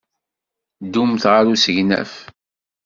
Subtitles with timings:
[0.83, 2.13] Ddumt ɣer usegnaf.